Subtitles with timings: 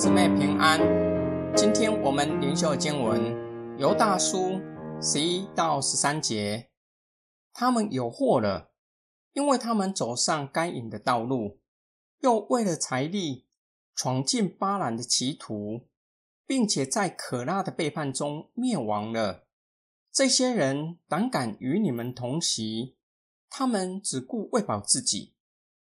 [0.00, 0.80] 姊妹平安。
[1.54, 4.58] 今天我们灵修经文犹大书
[4.98, 6.70] 十一到十三节。
[7.52, 8.72] 他们有祸了，
[9.34, 11.60] 因为他们走上该隐的道路，
[12.20, 13.44] 又为了财力
[13.94, 15.86] 闯进巴兰的歧途，
[16.46, 19.44] 并且在可拉的背叛中灭亡了。
[20.10, 22.96] 这些人胆敢与你们同席，
[23.50, 25.34] 他们只顾喂饱自己，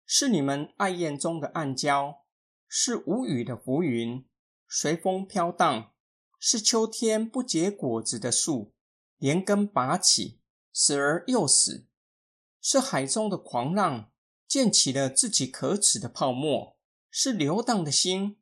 [0.07, 2.19] 是你们爱宴中的暗礁。
[2.77, 4.27] 是无雨的浮云，
[4.67, 5.93] 随风飘荡；
[6.41, 8.75] 是秋天不结果子的树，
[9.17, 10.41] 连根拔起，
[10.73, 11.87] 死而又死；
[12.61, 14.11] 是海中的狂浪，
[14.49, 16.75] 溅起了自己可耻的泡沫；
[17.13, 18.39] 是流荡的心，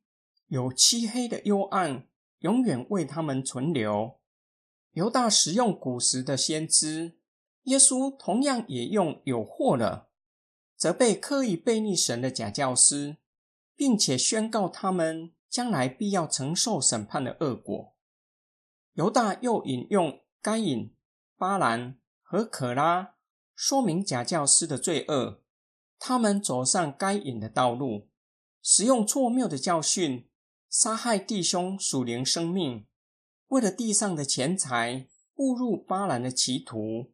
[0.47, 4.19] 有漆黑的幽暗，永远为他们存留。
[4.93, 7.19] 犹大使用古时的先知，
[7.65, 10.09] 耶稣同样也用有祸了，
[10.75, 13.19] 责备刻意背逆神的假教师。
[13.83, 17.97] 并且宣告他们将来必要承受审判的恶果。
[18.93, 20.95] 犹大又引用该隐、
[21.37, 23.17] 巴兰和可拉，
[23.57, 25.43] 说明假教师的罪恶。
[25.99, 28.09] 他们走上该隐的道路，
[28.63, 30.29] 使用错谬的教训，
[30.71, 32.87] 杀害弟兄属灵生命，
[33.49, 37.13] 为了地上的钱财，误入巴兰的歧途，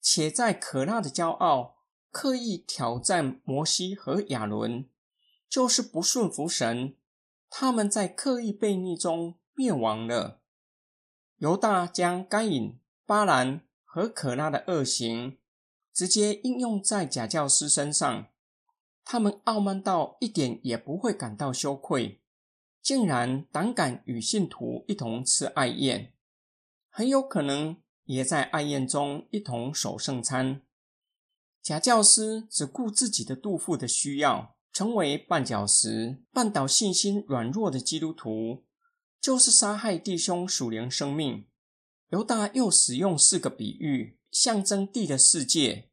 [0.00, 1.78] 且在可拉的骄傲，
[2.12, 4.88] 刻意挑战摩西和亚伦。
[5.48, 6.96] 就是不顺服神，
[7.48, 10.42] 他们在刻意悖逆中灭亡了。
[11.38, 15.38] 犹大将该隐、巴兰和可拉的恶行
[15.92, 18.28] 直接应用在假教师身上，
[19.04, 22.20] 他们傲慢到一点也不会感到羞愧，
[22.82, 26.12] 竟然胆敢与信徒一同吃爱宴，
[26.90, 30.62] 很有可能也在爱宴中一同守圣餐。
[31.62, 34.55] 假教师只顾自己的肚腹的需要。
[34.76, 38.66] 成为绊脚石，绊倒信心软弱的基督徒，
[39.18, 41.46] 就是杀害弟兄属灵生命。
[42.10, 45.88] 犹大又使用四个比喻，象征地的世界。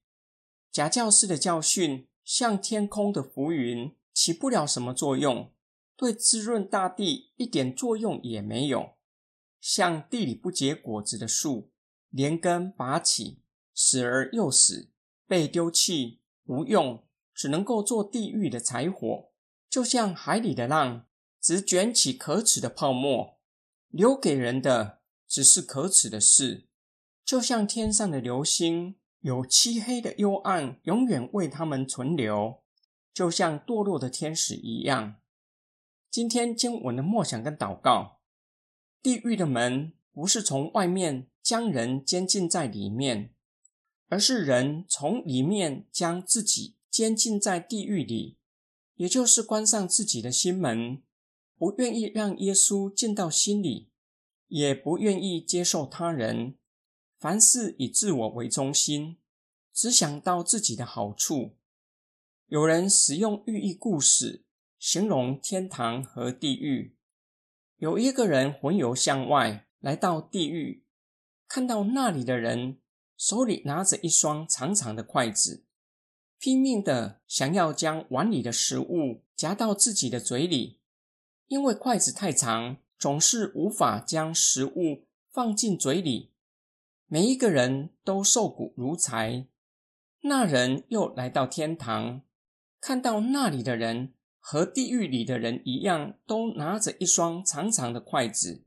[0.70, 5.54] 假教师的教训像天空的浮云，起不了什么作用，
[5.96, 8.96] 对滋润大地一点作用也没有。
[9.62, 11.72] 像地里不结果子的树，
[12.10, 13.40] 连根拔起，
[13.74, 14.90] 死而又死，
[15.26, 17.02] 被丢弃，无用。
[17.34, 19.32] 只能够做地狱的柴火，
[19.70, 21.08] 就像海里的浪，
[21.42, 23.40] 只卷起可耻的泡沫，
[23.90, 26.68] 留给人的只是可耻的事；
[27.26, 32.62] 就像天上的流星，有漆黑的幽暗，永远为他们存留；
[33.14, 35.16] 就像堕落的天使一样。
[36.12, 38.20] 今天经文的默想跟祷告，
[39.02, 43.34] 地狱的门不是从外面将人监禁在里面，
[44.10, 46.78] 而是人从里面将自己。
[46.94, 48.38] 监禁在地狱里，
[48.98, 51.02] 也就是关上自己的心门，
[51.58, 53.90] 不愿意让耶稣进到心里，
[54.48, 56.56] 也不愿意接受他人。
[57.18, 59.18] 凡事以自我为中心，
[59.74, 61.58] 只想到自己的好处。
[62.46, 64.46] 有人使用寓意故事
[64.78, 66.96] 形容天堂和地狱。
[67.78, 70.86] 有一个人魂游向外，来到地狱，
[71.48, 72.78] 看到那里的人
[73.18, 75.66] 手里拿着一双长长的筷子。
[76.44, 80.82] 拼命的想要将碗里的食物夹到自己的嘴里，
[81.48, 86.34] 因为筷子太长，总是无法将食物放进嘴里。
[87.08, 89.48] 每一个人都瘦骨如柴。
[90.24, 92.24] 那人又来到天堂，
[92.82, 98.66] 看到那里的人和地狱里的人一样，都拿着一双长长的筷子，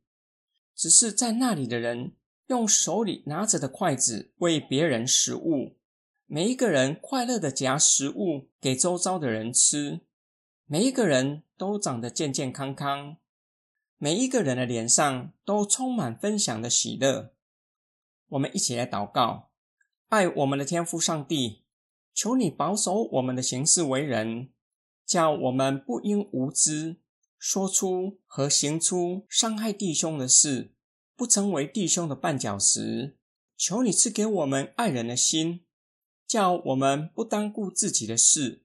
[0.74, 2.12] 只是在那里的人
[2.46, 5.76] 用手里拿着的筷子喂别人食物。
[6.28, 10.00] 每一个人快乐的夹食物给周遭的人吃，
[10.66, 13.18] 每一个人都长得健健康康，
[13.96, 17.32] 每一个人的脸上都充满分享的喜乐。
[18.30, 19.50] 我们一起来祷告：
[20.08, 21.62] 爱我们的天父上帝，
[22.12, 24.50] 求你保守我们的行事为人，
[25.06, 26.96] 叫我们不因无知
[27.38, 30.74] 说出和行出伤害弟兄的事，
[31.14, 33.16] 不成为弟兄的绊脚石。
[33.56, 35.62] 求你赐给我们爱人的心。
[36.26, 38.64] 叫我们不单顾自己的事，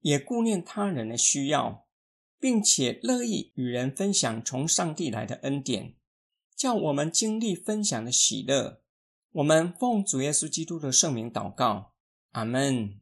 [0.00, 1.86] 也顾念他人的需要，
[2.38, 5.94] 并且乐意与人分享从上帝来的恩典，
[6.54, 8.82] 叫我们经历分享的喜乐。
[9.32, 11.92] 我们奉主耶稣基督的圣名祷告，
[12.32, 13.00] 阿门。